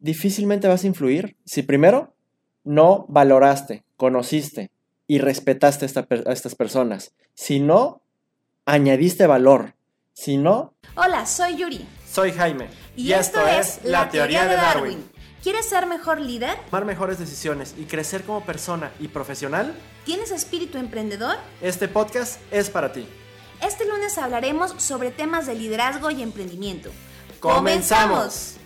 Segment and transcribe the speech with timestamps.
[0.00, 2.14] difícilmente vas a influir si primero
[2.64, 4.70] no valoraste, conociste
[5.06, 7.12] y respetaste a, estas personas.
[7.34, 8.02] Si no,
[8.66, 9.74] añadiste valor.
[10.12, 10.74] Si no...
[10.96, 11.86] Hola, soy Yuri.
[12.10, 12.68] Soy Jaime.
[12.96, 15.08] Y, esto, es La Teoría de Darwin.
[15.42, 16.58] ¿Quieres ser mejor líder?
[16.66, 19.72] Tomar mejores decisiones y crecer como persona y profesional.
[20.04, 21.36] ¿Tienes espíritu emprendedor?
[21.62, 23.06] Este podcast es para ti.
[23.62, 26.90] Este lunes hablaremos sobre temas de liderazgo y emprendimiento.
[27.40, 28.58] ¡Comenzamos!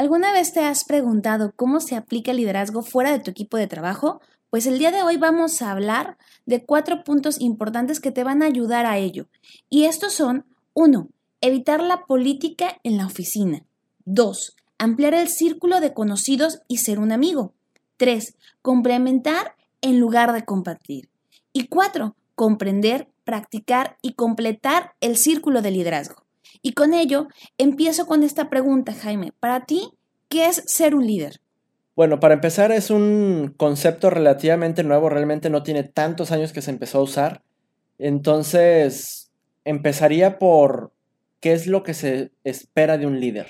[0.00, 3.66] ¿Alguna vez te has preguntado cómo se aplica el liderazgo fuera de tu equipo de
[3.66, 4.22] trabajo?
[4.48, 8.42] Pues el día de hoy vamos a hablar de cuatro puntos importantes que te van
[8.42, 9.28] a ayudar a ello.
[9.68, 11.10] Y estos son 1.
[11.42, 13.66] Evitar la política en la oficina.
[14.06, 17.52] 2 ampliar el círculo de conocidos y ser un amigo.
[17.98, 18.38] 3.
[18.62, 21.10] Complementar en lugar de compartir.
[21.52, 22.16] Y 4.
[22.34, 26.24] Comprender, practicar y completar el círculo de liderazgo.
[26.62, 27.28] Y con ello
[27.58, 29.32] empiezo con esta pregunta, Jaime.
[29.40, 29.90] Para ti,
[30.28, 31.40] ¿qué es ser un líder?
[31.96, 36.70] Bueno, para empezar es un concepto relativamente nuevo, realmente no tiene tantos años que se
[36.70, 37.42] empezó a usar.
[37.98, 39.30] Entonces,
[39.64, 40.92] empezaría por
[41.40, 43.48] qué es lo que se espera de un líder.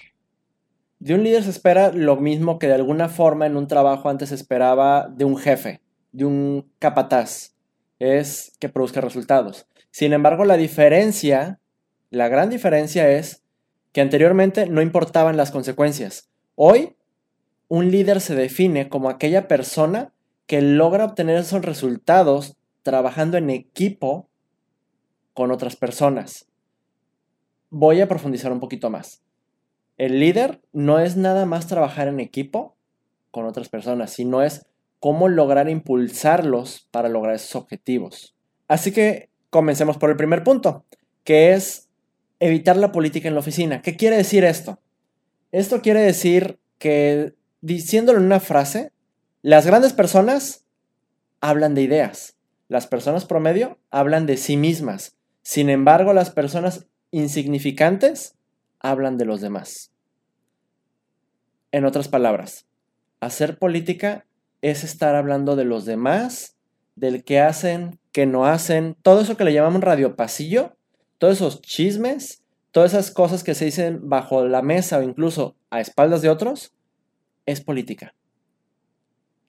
[0.98, 4.30] De un líder se espera lo mismo que de alguna forma en un trabajo antes
[4.30, 5.80] se esperaba de un jefe,
[6.12, 7.54] de un capataz,
[7.98, 9.66] es que produzca resultados.
[9.90, 11.60] Sin embargo, la diferencia,
[12.10, 13.44] la gran diferencia es
[13.92, 16.28] que anteriormente no importaban las consecuencias.
[16.54, 16.96] Hoy,
[17.68, 20.12] un líder se define como aquella persona
[20.46, 24.28] que logra obtener esos resultados trabajando en equipo
[25.34, 26.48] con otras personas.
[27.70, 29.22] Voy a profundizar un poquito más.
[29.96, 32.76] El líder no es nada más trabajar en equipo
[33.30, 34.66] con otras personas, sino es
[34.98, 38.34] cómo lograr impulsarlos para lograr esos objetivos.
[38.66, 40.84] Así que comencemos por el primer punto,
[41.22, 41.89] que es
[42.40, 43.82] evitar la política en la oficina.
[43.82, 44.80] ¿Qué quiere decir esto?
[45.52, 48.92] Esto quiere decir que, diciéndolo en una frase,
[49.42, 50.64] las grandes personas
[51.40, 52.36] hablan de ideas,
[52.68, 58.36] las personas promedio hablan de sí mismas, sin embargo las personas insignificantes
[58.78, 59.90] hablan de los demás.
[61.72, 62.66] En otras palabras,
[63.20, 64.26] hacer política
[64.62, 66.56] es estar hablando de los demás,
[66.96, 70.76] del que hacen, que no hacen, todo eso que le llamamos radio pasillo,
[71.20, 75.80] todos esos chismes, todas esas cosas que se dicen bajo la mesa o incluso a
[75.80, 76.72] espaldas de otros,
[77.44, 78.14] es política.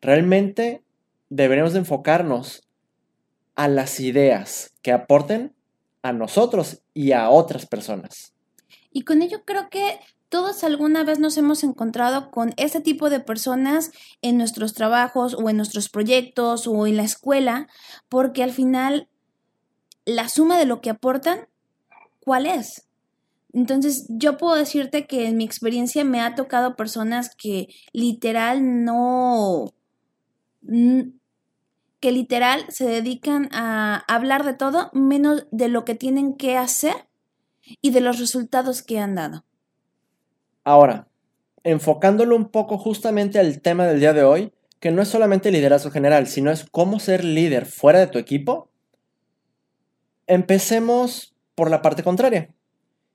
[0.01, 0.83] Realmente
[1.29, 2.67] deberemos de enfocarnos
[3.55, 5.55] a las ideas que aporten
[6.01, 8.33] a nosotros y a otras personas.
[8.91, 13.21] Y con ello creo que todos alguna vez nos hemos encontrado con ese tipo de
[13.21, 17.69] personas en nuestros trabajos o en nuestros proyectos o en la escuela,
[18.09, 19.07] porque al final
[20.03, 21.47] la suma de lo que aportan,
[22.23, 22.87] ¿cuál es?
[23.53, 29.73] Entonces, yo puedo decirte que en mi experiencia me ha tocado personas que literal no,
[31.99, 37.07] que literal se dedican a hablar de todo menos de lo que tienen que hacer
[37.81, 39.45] y de los resultados que han dado.
[40.63, 41.07] Ahora,
[41.63, 45.91] enfocándolo un poco justamente al tema del día de hoy, que no es solamente liderazgo
[45.91, 48.69] general, sino es cómo ser líder fuera de tu equipo,
[50.25, 52.49] empecemos por la parte contraria.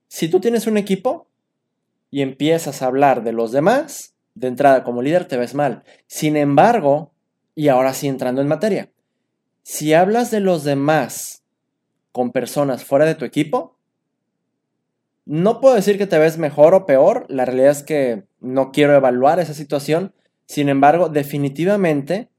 [0.08, 1.28] Si tú tienes un equipo
[2.10, 5.82] y empiezas a hablar de los demás, de entrada como líder te ves mal.
[6.06, 7.12] Sin embargo,
[7.54, 8.90] y ahora sí entrando en materia,
[9.62, 11.42] si hablas de los demás
[12.12, 13.76] con personas fuera de tu equipo,
[15.24, 18.94] no puedo decir que te ves mejor o peor, la realidad es que no quiero
[18.94, 20.14] evaluar esa situación,
[20.46, 22.30] sin embargo, definitivamente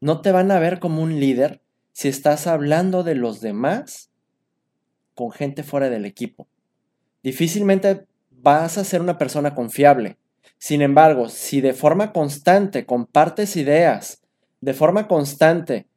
[0.00, 1.60] no te van a ver como un líder
[1.92, 4.10] si estás hablando de los demás
[5.18, 6.46] con gente fuera del equipo.
[7.24, 10.16] Difícilmente vas a ser una persona confiable.
[10.58, 14.22] Sin embargo, si de forma constante compartes ideas,
[14.60, 15.88] de forma constante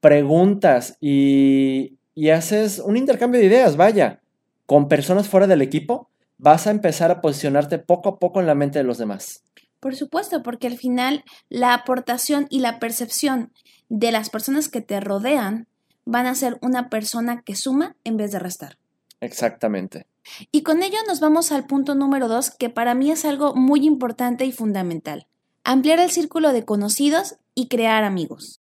[0.00, 4.22] preguntas y, y haces un intercambio de ideas, vaya,
[4.64, 6.08] con personas fuera del equipo,
[6.38, 9.44] vas a empezar a posicionarte poco a poco en la mente de los demás.
[9.78, 13.52] Por supuesto, porque al final la aportación y la percepción
[13.90, 15.66] de las personas que te rodean
[16.04, 18.78] van a ser una persona que suma en vez de restar.
[19.20, 20.06] Exactamente.
[20.52, 23.86] Y con ello nos vamos al punto número dos, que para mí es algo muy
[23.86, 25.26] importante y fundamental.
[25.64, 28.60] Ampliar el círculo de conocidos y crear amigos.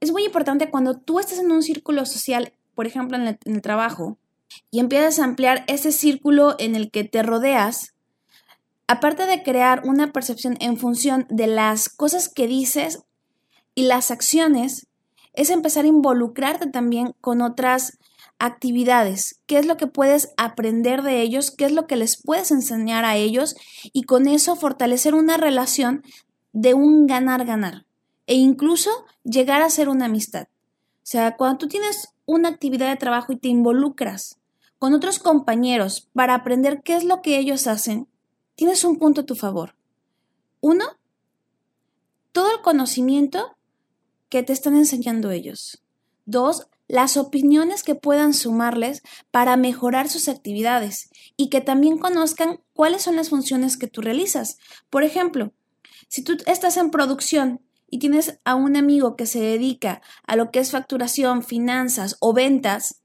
[0.00, 3.54] Es muy importante cuando tú estás en un círculo social, por ejemplo en el, en
[3.56, 4.18] el trabajo,
[4.70, 7.94] y empiezas a ampliar ese círculo en el que te rodeas,
[8.86, 13.02] aparte de crear una percepción en función de las cosas que dices
[13.74, 14.86] y las acciones,
[15.34, 17.98] es empezar a involucrarte también con otras
[18.38, 22.50] actividades, qué es lo que puedes aprender de ellos, qué es lo que les puedes
[22.50, 23.56] enseñar a ellos
[23.92, 26.02] y con eso fortalecer una relación
[26.52, 27.86] de un ganar-ganar
[28.26, 28.90] e incluso
[29.24, 30.44] llegar a ser una amistad.
[30.44, 34.38] O sea, cuando tú tienes una actividad de trabajo y te involucras
[34.78, 38.08] con otros compañeros para aprender qué es lo que ellos hacen,
[38.54, 39.74] tienes un punto a tu favor.
[40.60, 40.84] Uno,
[42.32, 43.53] todo el conocimiento
[44.28, 45.82] que te están enseñando ellos.
[46.26, 53.02] Dos, las opiniones que puedan sumarles para mejorar sus actividades y que también conozcan cuáles
[53.02, 54.58] son las funciones que tú realizas.
[54.90, 55.52] Por ejemplo,
[56.08, 60.50] si tú estás en producción y tienes a un amigo que se dedica a lo
[60.50, 63.02] que es facturación, finanzas o ventas,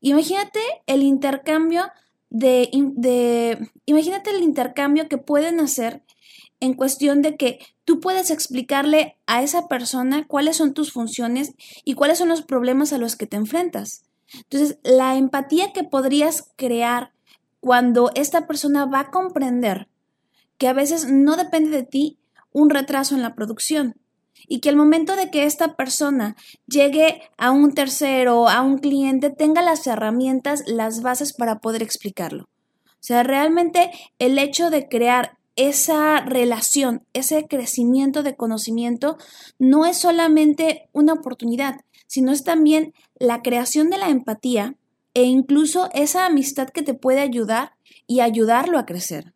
[0.00, 1.90] imagínate el intercambio
[2.30, 2.70] de,
[3.84, 6.02] imagínate el intercambio que pueden hacer
[6.60, 11.52] en cuestión de que tú puedes explicarle a esa persona cuáles son tus funciones
[11.84, 14.04] y cuáles son los problemas a los que te enfrentas.
[14.34, 17.12] Entonces, la empatía que podrías crear
[17.60, 19.88] cuando esta persona va a comprender
[20.58, 22.18] que a veces no depende de ti
[22.52, 23.96] un retraso en la producción
[24.48, 26.36] y que al momento de que esta persona
[26.66, 32.44] llegue a un tercero, a un cliente, tenga las herramientas, las bases para poder explicarlo.
[32.44, 39.18] O sea, realmente el hecho de crear esa relación, ese crecimiento de conocimiento,
[39.58, 44.76] no es solamente una oportunidad, sino es también la creación de la empatía
[45.14, 47.72] e incluso esa amistad que te puede ayudar
[48.06, 49.34] y ayudarlo a crecer.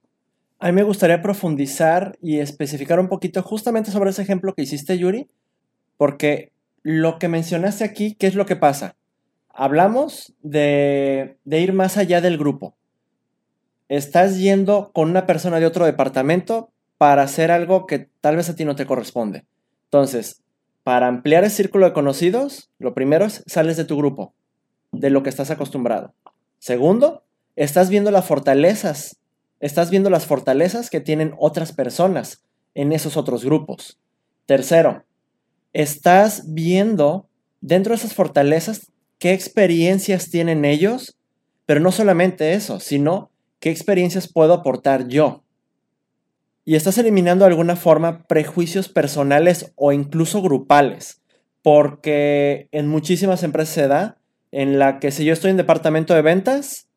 [0.59, 4.97] A mí me gustaría profundizar y especificar un poquito justamente sobre ese ejemplo que hiciste,
[4.97, 5.29] Yuri,
[5.99, 6.53] porque
[6.83, 8.97] lo que mencionaste aquí, ¿qué es lo que pasa?
[9.51, 12.75] Hablamos de, de ir más allá del grupo
[13.89, 18.57] estás yendo con una persona de otro departamento para hacer algo que tal vez a
[18.57, 19.45] ti no te corresponde.
[19.85, 20.43] Entonces,
[20.83, 24.35] para ampliar el círculo de conocidos, lo primero es sales de tu grupo,
[24.93, 26.15] de lo que estás acostumbrado.
[26.59, 27.25] Segundo,
[27.55, 29.19] estás viendo las fortalezas,
[29.61, 32.45] estás viendo las fortalezas que tienen otras personas
[32.75, 33.99] en esos otros grupos.
[34.47, 35.05] Tercero,
[35.73, 37.29] estás viendo
[37.61, 41.17] dentro de esas fortalezas qué experiencias tienen ellos,
[41.65, 45.43] pero no solamente eso, sino ¿Qué experiencias puedo aportar yo?
[46.65, 51.23] Y estás eliminando de alguna forma prejuicios personales o incluso grupales,
[51.63, 54.19] porque en muchísimas empresas se da
[54.53, 56.89] en la que si yo estoy en departamento de ventas,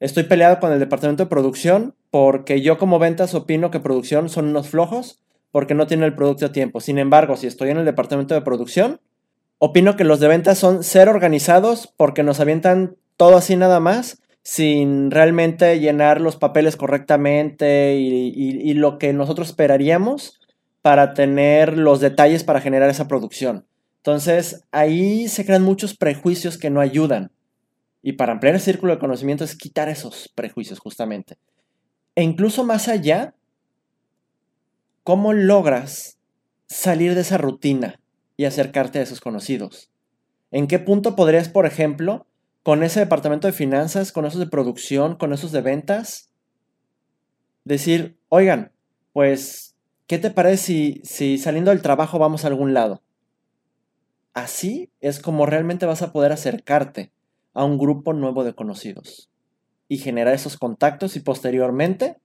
[0.00, 4.48] estoy peleado con el departamento de producción porque yo como ventas opino que producción son
[4.48, 5.20] unos flojos
[5.52, 6.80] porque no tienen el producto a tiempo.
[6.80, 9.00] Sin embargo, si estoy en el departamento de producción,
[9.58, 14.22] opino que los de ventas son ser organizados porque nos avientan todo así nada más
[14.42, 20.40] sin realmente llenar los papeles correctamente y, lo que nosotros esperaríamos
[20.82, 23.66] para tener los detalles para generar esa producción.
[23.98, 27.32] Entonces, ahí se crean muchos prejuicios que no ayudan.
[28.02, 31.36] Y para ampliar el círculo de conocimiento es quitar esos prejuicios justamente.
[32.14, 33.34] E incluso más allá,
[35.04, 36.18] ¿cómo logras
[36.66, 38.00] salir de esa rutina
[38.38, 39.90] y acercarte a esos conocidos?
[40.50, 42.26] ¿En qué punto podrías, por ejemplo,
[42.62, 46.30] con ese departamento de finanzas, con esos de producción, con esos de ventas,
[47.64, 48.72] decir, oigan,
[49.12, 49.76] pues,
[50.06, 53.02] ¿qué te parece si, si saliendo del trabajo vamos a algún lado?
[54.34, 57.12] Así es como realmente vas a poder acercarte
[57.52, 59.30] a un grupo nuevo de conocidos
[59.88, 62.18] y generar esos contactos y posteriormente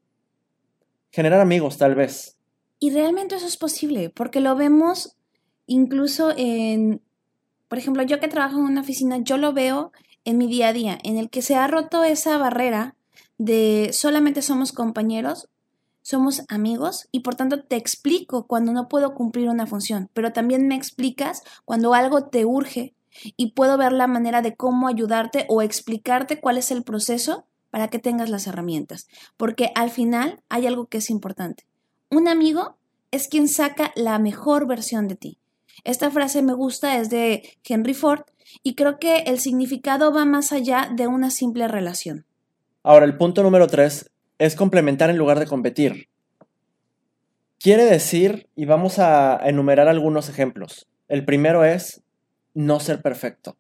[1.12, 2.38] generar amigos tal vez.
[2.78, 5.16] Y realmente eso es posible, porque lo vemos
[5.66, 7.02] incluso en,
[7.68, 9.92] por ejemplo, yo que trabajo en una oficina, yo lo veo
[10.26, 12.96] en mi día a día, en el que se ha roto esa barrera
[13.38, 15.48] de solamente somos compañeros,
[16.02, 20.68] somos amigos y por tanto te explico cuando no puedo cumplir una función, pero también
[20.68, 22.94] me explicas cuando algo te urge
[23.38, 27.88] y puedo ver la manera de cómo ayudarte o explicarte cuál es el proceso para
[27.90, 31.66] que tengas las herramientas, porque al final hay algo que es importante.
[32.10, 32.78] Un amigo
[33.12, 35.40] es quien saca la mejor versión de ti.
[35.84, 38.22] Esta frase me gusta, es de Henry Ford
[38.64, 42.26] y creo que el significado va más allá de una simple relación.
[42.84, 46.10] Ahora, el punto número tres es complementar en lugar de competir.
[47.60, 50.88] Quiere decir, y vamos a enumerar algunos ejemplos.
[51.08, 52.04] El primero es
[52.54, 53.58] no ser perfecto.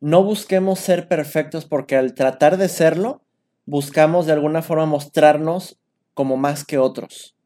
[0.00, 3.22] No busquemos ser perfectos porque al tratar de serlo,
[3.66, 5.78] buscamos de alguna forma mostrarnos
[6.14, 7.36] como más que otros.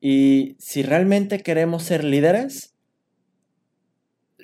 [0.00, 2.74] Y si realmente queremos ser líderes,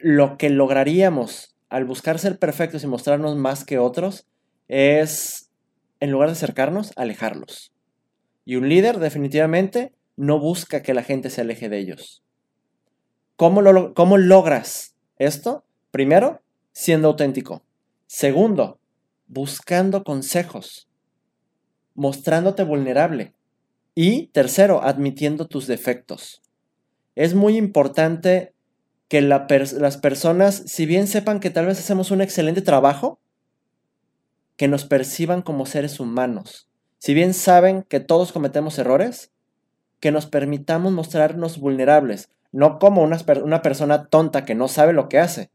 [0.04, 4.26] lo que lograríamos al buscar ser perfectos y mostrarnos más que otros
[4.68, 5.50] es,
[5.98, 7.72] en lugar de acercarnos, alejarlos.
[8.44, 12.22] Y un líder definitivamente no busca que la gente se aleje de ellos.
[13.36, 15.64] ¿Cómo, cómo logras esto?
[15.90, 16.42] Primero,
[16.72, 17.64] siendo auténtico,
[18.06, 18.78] Segundo,
[19.26, 20.86] buscando consejos,
[21.94, 23.32] mostrándote vulnerable.
[23.94, 26.42] Y tercero, admitiendo tus defectos.
[27.14, 28.53] Es muy importante
[29.14, 33.20] que las personas, si bien sepan que tal vez hacemos un excelente trabajo,
[34.56, 36.68] que nos perciban como seres humanos.
[36.98, 39.30] Si bien saben que todos cometemos errores,
[40.00, 45.20] que nos permitamos mostrarnos vulnerables, no como una, persona tonta que no sabe lo que
[45.20, 45.52] hace,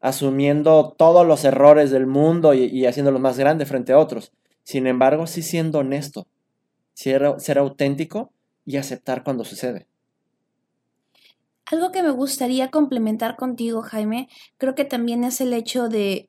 [0.00, 4.32] asumiendo todos los errores del mundo y, y haciéndolos más grandes frente a otros.
[4.62, 6.26] Sin embargo, sí siendo honesto,
[6.94, 8.32] ser, ser auténtico
[8.64, 9.88] y aceptar cuando sucede.
[11.72, 16.28] Algo que me gustaría complementar contigo, Jaime, creo que también es el hecho de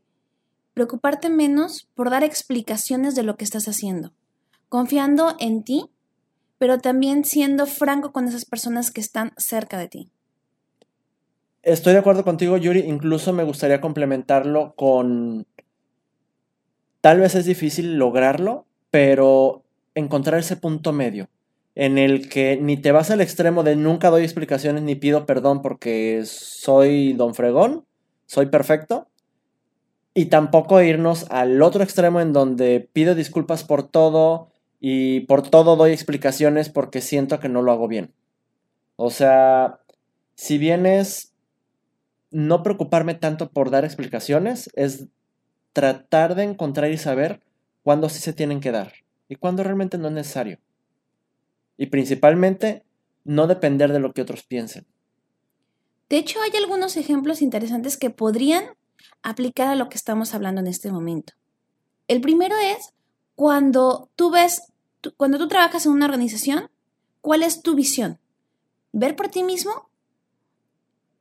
[0.74, 4.14] preocuparte menos por dar explicaciones de lo que estás haciendo,
[4.70, 5.90] confiando en ti,
[6.60, 10.10] pero también siendo franco con esas personas que están cerca de ti.
[11.62, 12.80] Estoy de acuerdo contigo, Yuri.
[12.80, 15.46] Incluso me gustaría complementarlo con...
[17.02, 21.28] Tal vez es difícil lograrlo, pero encontrar ese punto medio
[21.76, 25.62] en el que ni te vas al extremo de nunca doy explicaciones ni pido perdón
[25.62, 27.86] porque soy don fregón,
[28.26, 29.08] soy perfecto,
[30.14, 35.76] y tampoco irnos al otro extremo en donde pido disculpas por todo y por todo
[35.76, 38.14] doy explicaciones porque siento que no lo hago bien.
[38.96, 39.80] O sea,
[40.36, 41.34] si bien es
[42.30, 45.08] no preocuparme tanto por dar explicaciones, es
[45.72, 47.42] tratar de encontrar y saber
[47.84, 48.94] cuándo sí se tienen que dar
[49.30, 50.60] y cuándo realmente no es necesario.
[51.78, 52.84] Y principalmente,
[53.24, 54.86] no depender de lo que otros piensen.
[56.10, 58.66] De hecho, hay algunos ejemplos interesantes que podrían
[59.22, 61.34] aplicar a lo que estamos hablando en este momento.
[62.08, 62.94] El primero es
[63.36, 64.74] cuando tú ves,
[65.18, 66.70] cuando tú trabajas en una organización,
[67.22, 68.20] ¿cuál es tu visión?
[68.92, 69.90] ¿Ver por ti mismo?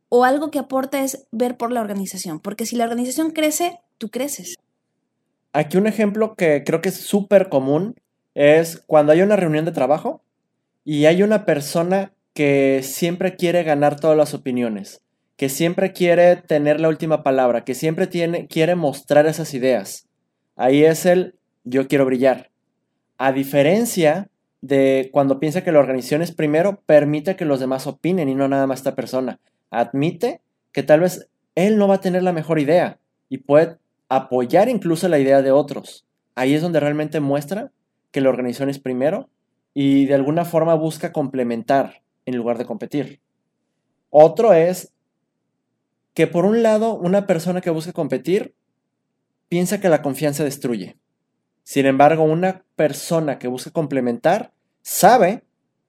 [0.08, 2.40] ¿O algo que aporta es ver por la organización?
[2.40, 4.56] Porque si la organización crece, tú creces.
[5.54, 7.94] Aquí un ejemplo que creo que es súper común
[8.34, 10.22] es cuando hay una reunión de trabajo
[10.84, 15.02] y hay una persona que siempre quiere ganar todas las opiniones
[15.42, 20.06] que siempre quiere tener la última palabra, que siempre tiene, quiere mostrar esas ideas.
[20.54, 21.34] Ahí es el
[21.64, 22.50] yo quiero brillar.
[23.18, 24.28] A diferencia
[24.60, 28.46] de cuando piensa que la organización es primero, permite que los demás opinen y no
[28.46, 29.40] nada más esta persona.
[29.70, 34.68] Admite que tal vez él no va a tener la mejor idea y puede apoyar
[34.68, 36.06] incluso la idea de otros.
[36.36, 37.72] Ahí es donde realmente muestra
[38.12, 39.28] que la organización es primero
[39.74, 43.20] y de alguna forma busca complementar en lugar de competir.
[44.10, 44.92] Otro es
[46.14, 48.54] que por un lado una persona que busca competir
[49.48, 50.96] piensa que la confianza destruye.
[51.64, 54.52] Sin embargo, una persona que busca complementar
[54.82, 55.44] sabe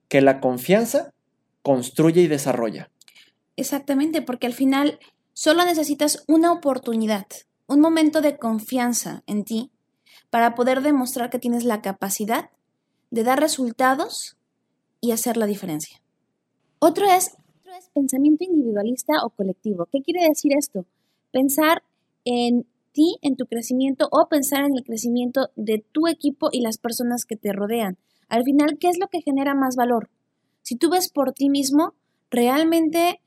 [0.08, 1.13] que la confianza
[1.62, 2.92] construye y desarrolla.
[3.56, 5.00] Exactamente, porque al final
[5.34, 7.25] solo necesitas una oportunidad,
[7.68, 9.72] un momento de confianza en ti
[10.30, 12.50] para poder demostrar que tienes la capacidad
[13.13, 14.38] de dar resultados
[15.00, 16.01] y hacer la diferencia.
[16.79, 17.38] Otro es
[17.93, 19.88] pensamiento individualista o colectivo.
[19.91, 20.88] ¿Qué quiere decir esto?
[21.32, 21.84] Pensar
[22.25, 26.79] en ti, en tu crecimiento o pensar en el crecimiento de tu equipo y las
[26.79, 28.00] personas que te rodean.
[28.29, 30.10] Al final, ¿qué es lo que genera más valor?
[30.63, 31.93] Si tú ves por ti mismo,
[32.32, 33.22] realmente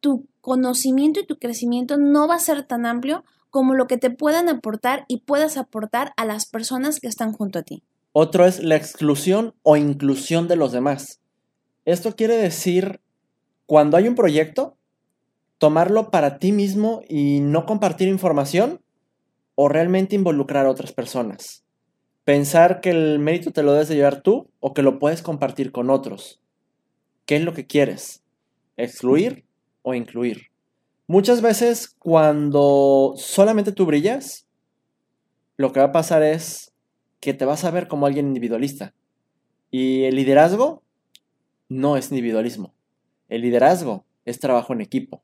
[0.00, 4.08] tu conocimiento y tu crecimiento no va a ser tan amplio como lo que te
[4.08, 7.82] puedan aportar y puedas aportar a las personas que están junto a ti.
[8.12, 11.20] Otro es la exclusión o inclusión de los demás.
[11.84, 13.00] Esto quiere decir
[13.66, 14.76] cuando hay un proyecto,
[15.58, 18.80] tomarlo para ti mismo y no compartir información
[19.54, 21.62] o realmente involucrar a otras personas.
[22.24, 25.70] Pensar que el mérito te lo debes de llevar tú o que lo puedes compartir
[25.70, 26.40] con otros.
[27.26, 28.24] ¿Qué es lo que quieres?
[28.76, 29.44] ¿Excluir
[29.82, 30.48] o incluir?
[31.06, 34.46] Muchas veces cuando solamente tú brillas,
[35.56, 36.69] lo que va a pasar es
[37.20, 38.94] que te vas a ver como alguien individualista.
[39.70, 40.82] Y el liderazgo
[41.68, 42.74] no es individualismo.
[43.28, 45.22] El liderazgo es trabajo en equipo.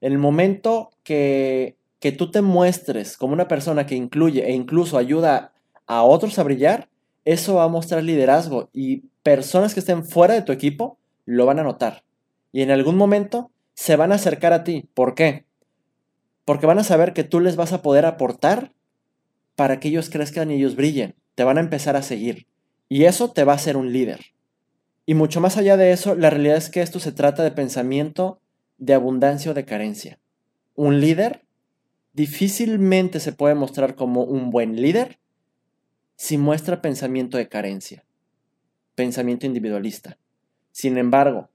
[0.00, 5.52] El momento que, que tú te muestres como una persona que incluye e incluso ayuda
[5.86, 6.88] a otros a brillar,
[7.24, 11.58] eso va a mostrar liderazgo y personas que estén fuera de tu equipo lo van
[11.58, 12.04] a notar.
[12.52, 14.88] Y en algún momento se van a acercar a ti.
[14.94, 15.44] ¿Por qué?
[16.44, 18.72] Porque van a saber que tú les vas a poder aportar
[19.56, 21.14] para que ellos crezcan y ellos brillen.
[21.36, 22.48] Te van a empezar a seguir.
[22.88, 24.32] Y eso te va a hacer un líder.
[25.06, 28.40] Y mucho más allá de eso, la realidad es que esto se trata de pensamiento
[28.78, 30.18] de abundancia o de carencia.
[30.74, 31.44] Un líder
[32.12, 35.20] difícilmente se puede mostrar como un buen líder
[36.16, 38.04] si muestra pensamiento de carencia,
[38.94, 40.18] pensamiento individualista.
[40.72, 41.50] Sin embargo,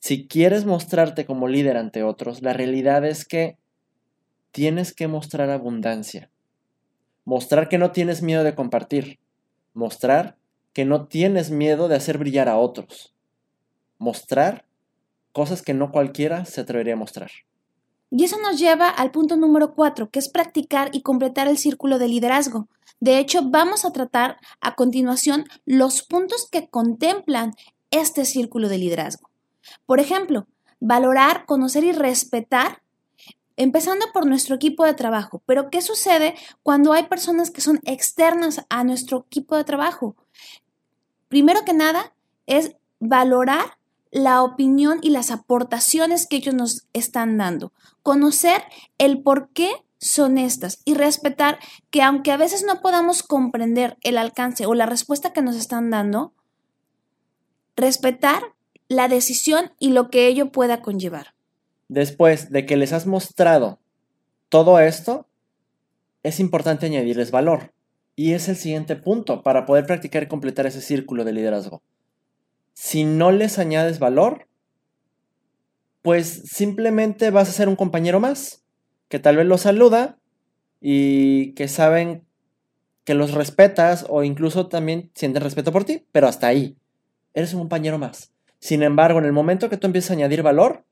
[0.00, 3.58] si quieres mostrarte como líder ante otros, la realidad es que
[4.52, 6.30] tienes que mostrar abundancia.
[7.24, 9.18] Mostrar que no tienes miedo de compartir.
[9.76, 10.38] Mostrar
[10.72, 13.14] que no tienes miedo de hacer brillar a otros.
[13.98, 14.64] Mostrar
[15.32, 17.30] cosas que no cualquiera se atrevería a mostrar.
[18.10, 21.98] Y eso nos lleva al punto número cuatro, que es practicar y completar el círculo
[21.98, 22.68] de liderazgo.
[23.00, 27.52] De hecho, vamos a tratar a continuación los puntos que contemplan
[27.90, 29.28] este círculo de liderazgo.
[29.84, 30.46] Por ejemplo,
[30.80, 32.80] valorar, conocer y respetar,
[33.56, 35.42] empezando por nuestro equipo de trabajo.
[35.46, 40.16] Pero, ¿qué sucede cuando hay personas que son externas a nuestro equipo de trabajo?
[41.28, 42.14] Primero que nada,
[42.46, 43.78] es valorar
[44.10, 47.72] la opinión y las aportaciones que ellos nos están dando.
[48.02, 48.62] Conocer
[48.98, 51.58] el por qué son estas y respetar
[51.90, 55.90] que aunque a veces no podamos comprender el alcance o la respuesta que nos están
[55.90, 56.32] dando,
[57.76, 58.42] respetar
[58.88, 61.35] la decisión y lo que ello pueda conllevar.
[61.88, 63.78] Después de que les has mostrado
[64.48, 65.28] todo esto,
[66.22, 67.72] es importante añadirles valor.
[68.16, 71.82] Y es el siguiente punto para poder practicar y completar ese círculo de liderazgo.
[72.72, 74.48] Si no les añades valor,
[76.02, 78.64] pues simplemente vas a ser un compañero más,
[79.08, 80.18] que tal vez los saluda
[80.80, 82.24] y que saben
[83.04, 86.76] que los respetas o incluso también sienten respeto por ti, pero hasta ahí.
[87.34, 88.32] Eres un compañero más.
[88.60, 90.85] Sin embargo, en el momento que tú empiezas a añadir valor,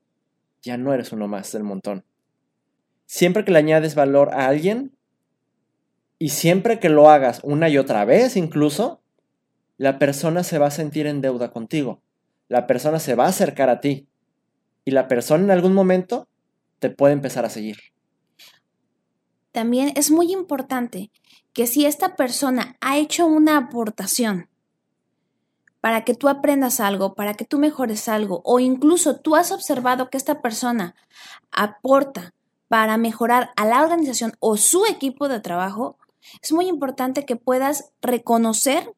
[0.65, 2.03] ya no eres uno más del montón.
[3.05, 4.91] Siempre que le añades valor a alguien,
[6.17, 8.99] y siempre que lo hagas una y otra vez incluso,
[9.77, 12.01] la persona se va a sentir en deuda contigo.
[12.47, 14.07] La persona se va a acercar a ti.
[14.85, 16.27] Y la persona en algún momento
[16.79, 17.77] te puede empezar a seguir.
[19.51, 21.11] También es muy importante
[21.53, 24.49] que si esta persona ha hecho una aportación
[25.85, 30.09] para que tú aprendas algo, para que tú mejores algo, o incluso tú has observado
[30.09, 30.95] que esta persona
[31.51, 32.33] aporta
[32.67, 35.99] para mejorar a la organización o su equipo de trabajo,
[36.41, 38.95] es muy importante que puedas reconocer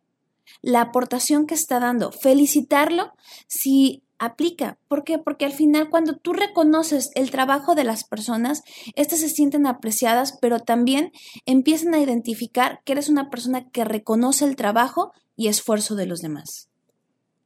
[0.61, 3.11] la aportación que está dando, felicitarlo
[3.47, 4.77] si aplica.
[4.87, 5.19] ¿Por qué?
[5.19, 8.63] Porque al final cuando tú reconoces el trabajo de las personas,
[8.95, 11.11] éstas se sienten apreciadas, pero también
[11.45, 16.21] empiezan a identificar que eres una persona que reconoce el trabajo y esfuerzo de los
[16.21, 16.69] demás.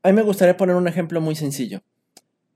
[0.03, 1.83] A mí me gustaría poner un ejemplo muy sencillo.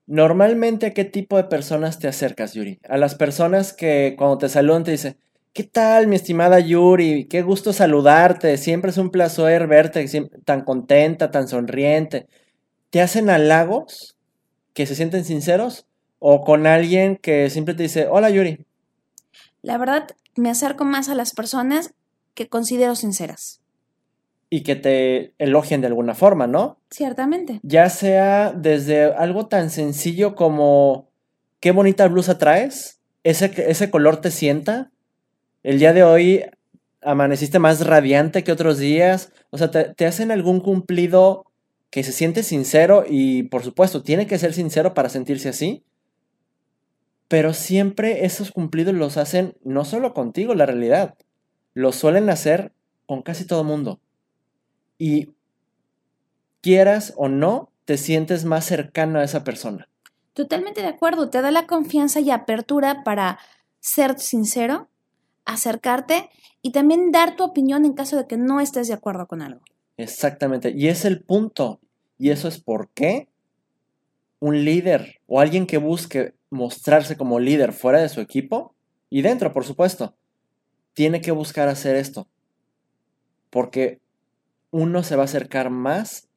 [0.08, 2.80] Normalmente, ¿a qué tipo de personas te acercas, Yuri?
[2.90, 5.18] A las personas que cuando te saludan te dicen,
[5.54, 7.28] ¿qué tal, mi estimada Yuri?
[7.28, 8.58] Qué gusto saludarte.
[8.58, 10.06] Siempre es un placer verte
[10.44, 12.28] tan contenta, tan sonriente.
[12.90, 14.18] ¿Te hacen halagos
[14.74, 15.86] que se sienten sinceros?
[16.18, 18.66] ¿O con alguien que siempre te dice, hola Yuri?
[19.62, 21.94] La verdad, me acerco más a las personas
[22.34, 23.62] que considero sinceras
[24.50, 26.80] y que te elogien de alguna forma, ¿no?
[26.90, 27.60] Ciertamente.
[27.64, 31.10] Ya sea desde algo tan sencillo como
[31.60, 34.92] qué bonita blusa traes, ese, ese color te sienta,
[35.64, 36.46] el día de hoy
[37.02, 41.46] amaneciste más radiante que otros días, o sea, te, te hacen algún cumplido
[41.90, 45.84] que se siente sincero y por supuesto tiene que ser sincero para sentirse así,
[47.28, 51.16] pero siempre esos cumplidos los hacen no solo contigo, la realidad,
[51.74, 52.74] los suelen hacer
[53.08, 54.00] con casi todo mundo
[54.98, 55.30] y
[56.62, 59.88] quieras o no, te sientes más cercano a esa persona.
[60.34, 63.40] Totalmente de acuerdo, te da la confianza y apertura para
[63.80, 64.90] ser sincero,
[65.46, 66.30] acercarte
[66.62, 69.62] y también dar tu opinión en caso de que no estés de acuerdo con algo.
[69.98, 71.80] Exactamente, y es el punto,
[72.18, 73.30] y eso es por qué
[74.40, 78.74] un líder o alguien que busque mostrarse como líder fuera de su equipo
[79.10, 80.16] y dentro, por supuesto,
[80.94, 82.28] tiene que buscar hacer esto.
[83.50, 84.00] Porque
[84.76, 86.28] uno se va a acercar más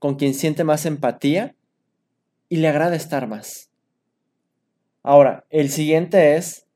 [0.00, 1.54] con quien siente más empatía
[2.48, 3.70] y le agrada estar más.
[5.04, 6.66] Ahora, el siguiente es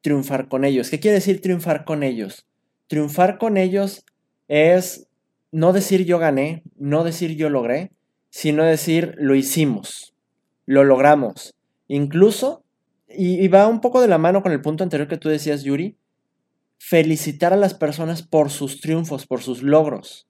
[0.00, 0.90] triunfar con ellos.
[0.90, 2.48] ¿Qué quiere decir triunfar con ellos?
[2.88, 4.04] Triunfar con ellos
[4.48, 5.06] es
[5.52, 7.92] no decir yo gané, no decir yo logré,
[8.30, 10.16] sino decir lo hicimos,
[10.66, 11.54] lo logramos.
[11.86, 12.64] Incluso,
[13.08, 15.62] y, y, va un poco de la mano con el punto anterior que tú decías,
[15.62, 15.96] Yuri,
[16.86, 20.28] felicitar a las personas por sus triunfos, por sus logros.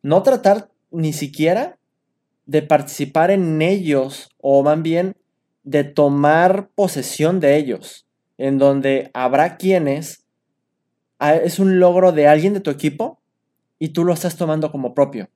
[0.00, 1.76] No tratar ni siquiera
[2.46, 5.16] de participar en ellos o más bien
[5.64, 8.06] de tomar posesión de ellos,
[8.38, 10.24] en donde habrá quienes
[11.18, 13.20] ah, es un logro de alguien de tu equipo
[13.80, 15.30] y tú lo estás tomando como propio.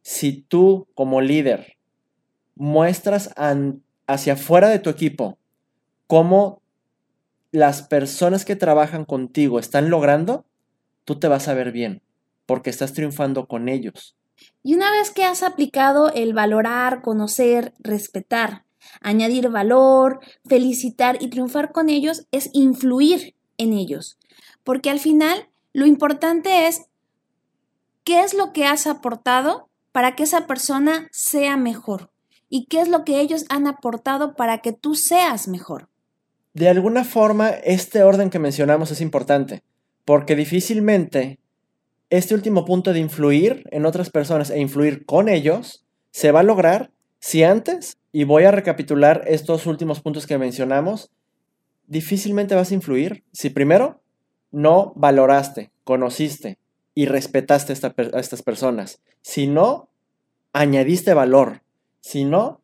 [0.00, 1.76] Si tú como líder
[2.54, 3.34] muestras
[4.06, 5.36] hacia afuera de tu equipo
[6.06, 6.59] cómo
[7.52, 10.44] las personas que trabajan contigo están logrando,
[11.04, 12.02] tú te vas a ver bien,
[12.46, 14.16] porque estás triunfando con ellos.
[14.62, 18.64] Y una vez que has aplicado el valorar, conocer, respetar,
[19.00, 24.18] Añadir valor, felicitar y triunfar con ellos es influir en ellos.
[24.64, 26.86] Porque al final lo importante es
[28.04, 32.10] qué es lo que has aportado para que esa persona sea mejor
[32.48, 35.88] y qué es lo que ellos han aportado para que tú seas mejor.
[36.52, 39.62] De alguna forma, este orden que mencionamos es importante,
[40.04, 41.38] porque difícilmente
[42.10, 46.44] este último punto de influir en otras personas e influir con ellos se va a
[46.44, 51.10] lograr si antes, y voy a recapitular estos últimos puntos que mencionamos,
[51.86, 54.00] difícilmente vas a influir si primero
[54.50, 56.58] no valoraste, conociste
[56.94, 59.00] y respetaste a, estas personas.
[59.22, 59.88] Si no,
[60.52, 61.62] añadiste valor.
[62.00, 62.62] Si no,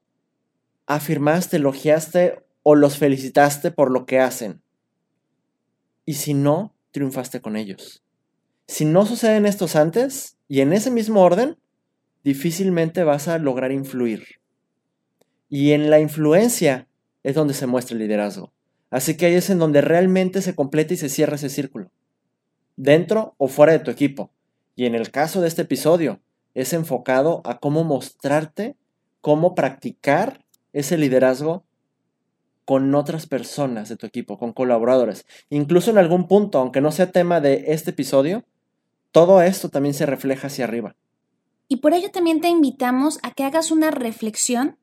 [0.86, 4.60] afirmaste, elogiaste o los felicitaste por lo que hacen.
[6.04, 8.02] Y si no, triunfaste con ellos.
[8.66, 11.58] Si no suceden estos antes y en ese mismo orden,
[12.24, 14.40] difícilmente vas a lograr influir.
[15.48, 16.88] Y en la influencia
[17.22, 18.52] es donde se muestra el liderazgo.
[18.90, 21.92] Así que ahí es en donde realmente se completa y se cierra ese círculo.
[22.74, 24.32] Dentro o fuera de tu equipo.
[24.74, 26.18] Y en el caso de este episodio,
[26.54, 28.74] es enfocado a cómo mostrarte,
[29.20, 31.65] cómo practicar ese liderazgo
[32.66, 35.24] con otras personas de tu equipo, con colaboradores.
[35.48, 38.44] Incluso en algún punto, aunque no sea tema de este episodio,
[39.12, 40.96] todo esto también se refleja hacia arriba.
[41.68, 44.76] Y por ello también te invitamos a que hagas una reflexión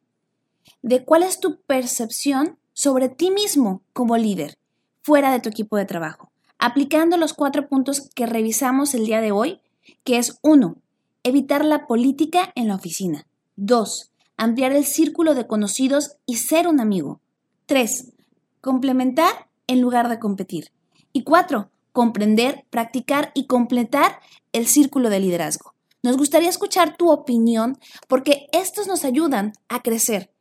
[0.81, 4.57] de cuál es tu percepción sobre ti mismo como líder
[5.01, 9.33] fuera de tu equipo de trabajo, aplicando los cuatro puntos que revisamos el día de
[9.33, 9.59] hoy,
[10.05, 10.77] que es 1.
[11.23, 13.27] Evitar la política en la oficina.
[13.57, 14.11] 2.
[14.37, 17.19] Ampliar el círculo de conocidos y ser un amigo.
[17.65, 18.13] 3.
[18.61, 20.71] Complementar en lugar de competir.
[21.11, 24.19] Y 4 comprender, practicar y completar
[24.51, 25.73] el círculo de liderazgo.
[26.01, 27.77] Nos gustaría escuchar tu opinión
[28.09, 30.31] porque estos nos ayudan a crecer.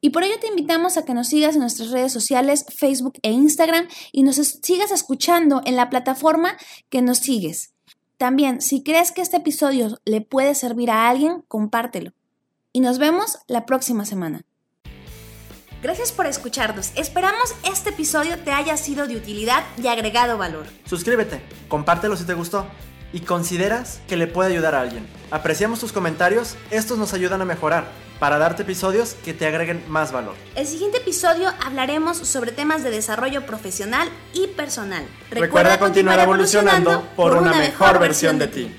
[0.00, 3.32] Y por ello te invitamos a que nos sigas en nuestras redes sociales, Facebook e
[3.32, 6.56] Instagram y nos sigas escuchando en la plataforma
[6.88, 7.74] que nos sigues.
[8.16, 12.12] También, si crees que este episodio le puede servir a alguien, compártelo.
[12.72, 14.46] Y nos vemos la próxima semana.
[15.82, 16.92] Gracias por escucharnos.
[16.94, 20.66] Esperamos este episodio te haya sido de utilidad y agregado valor.
[20.84, 22.66] Suscríbete, compártelo si te gustó
[23.14, 25.06] y consideras que le puede ayudar a alguien.
[25.30, 27.86] Apreciamos tus comentarios, estos nos ayudan a mejorar
[28.18, 30.34] para darte episodios que te agreguen más valor.
[30.54, 35.06] El siguiente episodio hablaremos sobre temas de desarrollo profesional y personal.
[35.30, 38.76] Recuerda, continuar evolucionando por una mejor versión de ti.